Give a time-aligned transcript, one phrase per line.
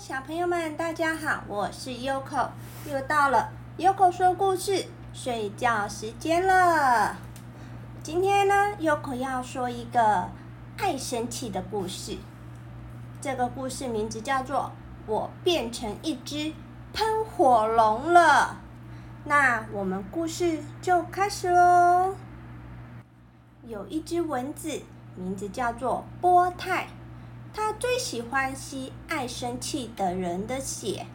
[0.00, 2.48] 小朋友们，大家好，我是 Yoko，
[2.90, 7.14] 又到了 Yoko 说故事睡觉时间了。
[8.02, 10.30] 今天呢，Yoko 要说一个
[10.78, 12.16] 爱生气的故事。
[13.20, 14.72] 这个故事名字叫做
[15.12, 16.54] 《我变成一只
[16.94, 18.56] 喷火龙了》。
[19.28, 22.14] 那我们故事就开始喽。
[23.66, 24.80] 有一只蚊子，
[25.14, 26.86] 名字叫做波泰。
[27.52, 31.06] 他最喜欢吸爱生气的人的血。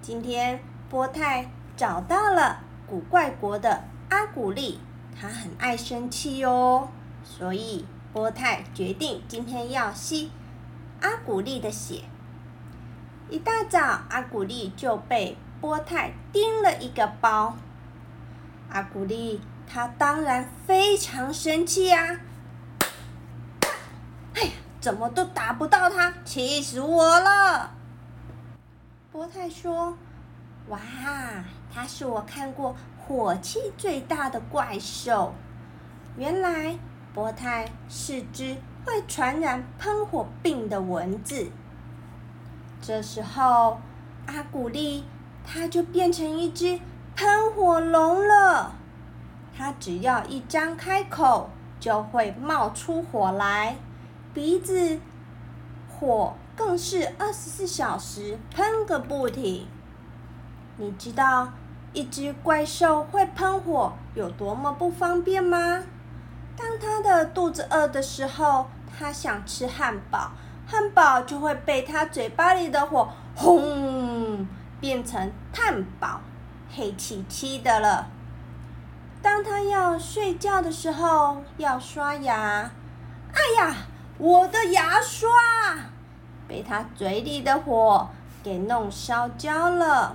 [0.00, 4.80] 今天波泰找到了古怪国的阿古丽，
[5.18, 6.88] 他很爱生气哦，
[7.24, 10.30] 所以波泰决定今天要吸
[11.00, 12.04] 阿古丽的血。
[13.28, 17.56] 一大早，阿古丽就被波泰叮了一个包。
[18.70, 22.20] 阿古丽他当然非常生气呀。
[24.82, 27.70] 怎么都打不到他，气死我了！
[29.12, 29.96] 波泰说
[30.66, 30.80] ：“哇，
[31.72, 35.34] 他是我看过火气最大的怪兽。
[36.16, 36.76] 原来
[37.14, 41.48] 波泰是只会传染喷火病的蚊子。”
[42.82, 43.78] 这时候，
[44.26, 45.04] 阿古丽
[45.46, 46.80] 他就变成一只
[47.14, 48.72] 喷火龙了。
[49.56, 53.76] 他只要一张开口，就会冒出火来。
[54.34, 54.98] 鼻子
[55.88, 59.66] 火更是二十四小时喷个不停。
[60.78, 61.52] 你知道
[61.92, 65.82] 一只怪兽会喷火有多么不方便吗？
[66.56, 68.66] 当它的肚子饿的时候，
[68.98, 70.32] 它想吃汉堡，
[70.66, 74.46] 汉堡就会被它嘴巴里的火轰
[74.80, 76.22] 变成碳堡，
[76.74, 78.08] 黑漆漆的了。
[79.20, 82.70] 当它要睡觉的时候，要刷牙，
[83.34, 83.76] 哎呀！
[84.22, 85.28] 我的牙刷
[86.46, 88.08] 被他嘴里的火
[88.40, 90.14] 给弄烧焦了。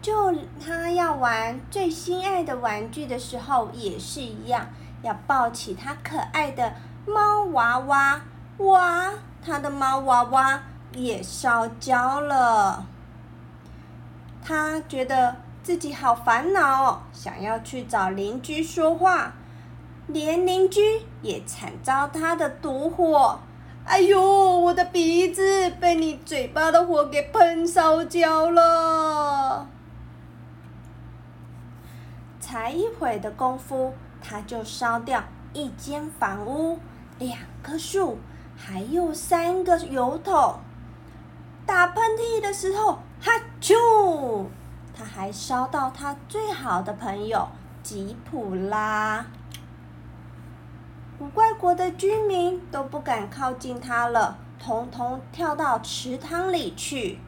[0.00, 4.66] 就他要玩最心爱的玩具的时候也是一样，
[5.00, 6.74] 要抱起他可爱的
[7.06, 8.20] 猫娃娃，
[8.56, 9.12] 哇，
[9.46, 10.60] 他的猫娃娃
[10.92, 12.84] 也烧焦了。
[14.44, 19.34] 他觉得自己好烦恼，想要去找邻居说话。
[20.08, 23.38] 连邻居也惨遭他的毒火，
[23.84, 24.20] 哎呦，
[24.58, 29.66] 我的鼻子被你嘴巴的火给喷烧焦了！
[32.40, 35.22] 才一会的功夫，他就烧掉
[35.52, 36.78] 一间房屋、
[37.18, 38.18] 两棵树，
[38.56, 40.56] 还有三个油桶。
[41.64, 44.46] 打喷嚏的时候，哈啾！
[44.94, 47.48] 他还烧到他最好的朋友
[47.82, 49.24] 吉普拉。
[51.22, 57.20] 古怪国的居民都不敢靠近它了，统统跳到池塘里去。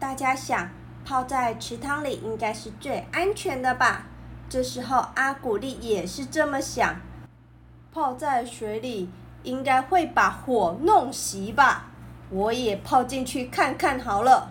[0.00, 0.68] 大家想，
[1.04, 4.06] 泡在池塘里应该是最安全的吧？
[4.48, 6.96] 这时候，阿古丽也是这么想：
[7.92, 9.08] 泡在水里
[9.44, 11.86] 应该会把火弄熄吧？
[12.30, 14.50] 我也泡进去看看好了。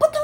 [0.00, 0.14] 扑通！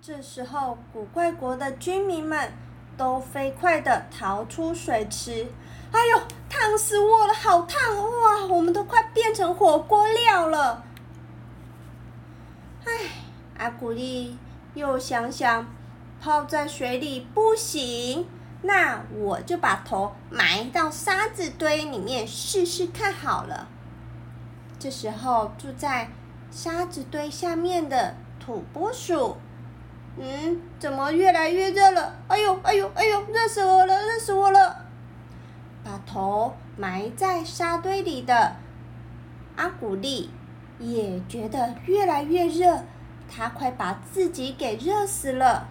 [0.00, 2.50] 这时候，古怪国的居民们
[2.96, 5.46] 都飞快的逃出水池。
[5.92, 7.32] 哎呦，烫死我了！
[7.32, 8.46] 好烫哇！
[8.48, 10.84] 我们都快变成火锅料了。
[12.84, 12.92] 哎，
[13.58, 14.36] 阿古丽
[14.74, 15.66] 又想想，
[16.20, 18.26] 泡在水里不行，
[18.62, 23.68] 那我就把头埋到沙子堆里面试试看好了。
[24.78, 26.10] 这时候，住在
[26.50, 29.36] 沙子堆下面的土拨鼠，
[30.18, 32.14] 嗯，怎么越来越热了？
[32.28, 34.84] 哎呦，哎呦，哎呦，热死我了，热死我了！
[35.84, 38.56] 把头埋在沙堆里的
[39.56, 40.30] 阿古丽
[40.78, 42.80] 也觉得越来越热，
[43.28, 45.68] 他快把自己给热死了。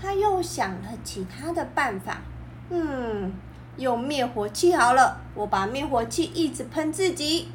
[0.00, 2.22] 他又想了其他的办法，
[2.68, 3.32] 嗯，
[3.76, 7.48] 用灭火器好了，我把灭火器一直喷自己。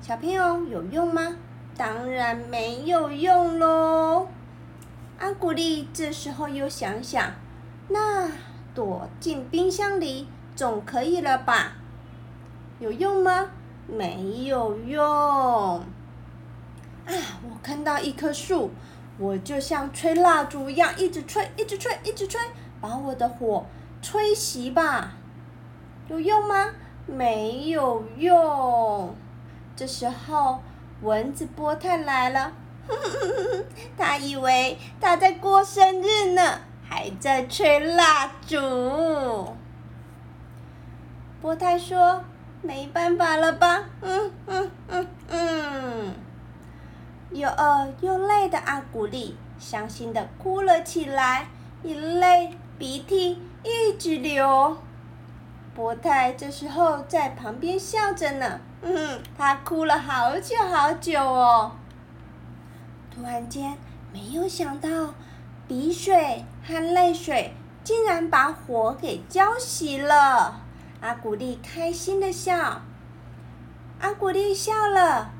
[0.00, 1.36] 小朋友有用吗？
[1.76, 4.28] 当然没有用喽。
[5.24, 7.32] 阿古丽这时候又想想，
[7.88, 8.30] 那
[8.74, 10.28] 躲进冰箱里。
[10.54, 11.72] 总可以了吧？
[12.78, 13.48] 有用吗？
[13.86, 15.00] 没有用。
[15.00, 15.80] 啊！
[17.06, 18.70] 我看到一棵树，
[19.16, 22.38] 我就像吹蜡烛一样，一直吹，一直吹，一直吹，
[22.82, 23.64] 把我的火
[24.02, 25.14] 吹熄吧。
[26.08, 26.68] 有用吗？
[27.06, 29.14] 没有用。
[29.74, 30.60] 这时候，
[31.00, 32.52] 蚊子波太来了，
[33.96, 39.54] 他以为他在过生日呢，还在吹蜡烛。
[41.40, 42.24] 波泰说
[42.62, 43.84] ：“没办法了吧？
[44.00, 46.14] 嗯嗯嗯嗯，
[47.30, 51.48] 又饿又累的阿古丽伤心的哭了起来，
[51.82, 54.78] 眼泪鼻涕一直流。
[55.74, 61.72] 波泰这时候在旁边笑着呢，嗯，他哭了好久好久哦。
[63.14, 63.78] 突然间，
[64.12, 65.14] 没有想到，
[65.68, 70.60] 鼻水和泪水竟然把火给浇熄了。
[71.00, 72.82] 阿古丽开心的笑，
[74.00, 75.30] 阿古丽笑了，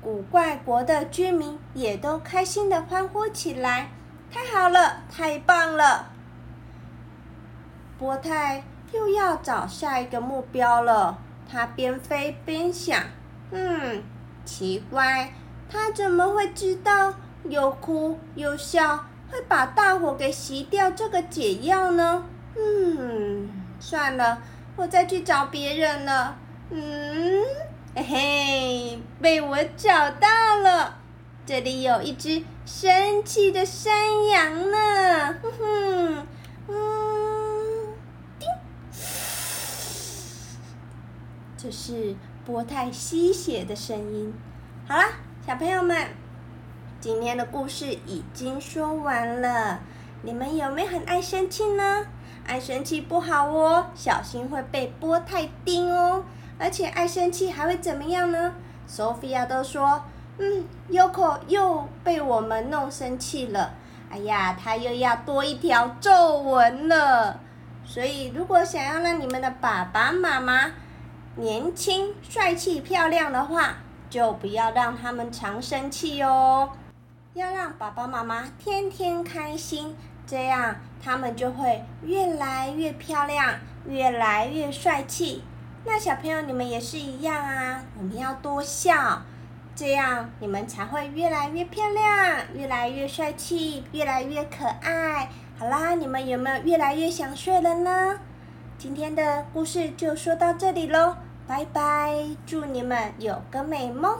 [0.00, 3.88] 古怪国的居民也都开心的欢呼起来。
[4.30, 6.10] 太好了，太棒了！
[7.98, 8.62] 波泰
[8.92, 11.18] 又要找下一个目标了。
[11.50, 13.02] 他边飞边想，
[13.50, 14.02] 嗯，
[14.44, 15.32] 奇怪。
[15.68, 17.14] 他怎么会知道
[17.48, 18.96] 又哭又笑
[19.30, 22.24] 会把大火给熄掉这个解药呢？
[22.56, 24.40] 嗯，算了，
[24.76, 26.36] 我再去找别人了。
[26.70, 27.42] 嗯，
[27.94, 30.28] 嘿嘿，被我找到
[30.62, 30.98] 了，
[31.44, 35.34] 这里有一只生气的山羊呢。
[35.42, 36.26] 哼哼，
[36.68, 37.94] 嗯，
[38.38, 38.48] 叮，
[41.56, 42.14] 这是
[42.44, 44.32] 波泰吸血的声音。
[44.88, 45.08] 好啦。
[45.46, 46.08] 小朋友们，
[46.98, 49.78] 今天的故事已经说完了。
[50.22, 52.04] 你们有没有很爱生气呢？
[52.44, 56.24] 爱生气不好哦，小心会被波太叮哦。
[56.58, 58.54] 而且爱生气还会怎么样呢
[58.90, 60.02] ？Sophia 都说，
[60.38, 63.74] 嗯，Yoko 又被我们弄生气了。
[64.10, 67.38] 哎呀，他又要多一条皱纹了。
[67.84, 70.72] 所以，如果想要让你们的爸爸妈妈
[71.36, 73.76] 年轻、帅气、漂亮的话，
[74.08, 76.70] 就不要让他们常生气哦，
[77.34, 83.54] 要让爸爸妈妈天天开心，这样他们就会越来越漂亮，
[83.86, 85.42] 越来越帅气。
[85.84, 89.22] 那小朋友你们也是一样啊，我们要多笑，
[89.74, 95.28] 这样你们才会越来越漂亮，越来越帅气，越来越可爱。
[95.58, 98.18] 好啦，你们有没有越来越想睡了呢？
[98.78, 101.16] 今天的故事就说到这里喽。
[101.46, 104.18] 拜拜，祝你们有个美梦。